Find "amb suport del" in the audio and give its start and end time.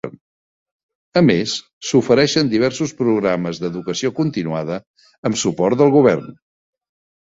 5.31-5.95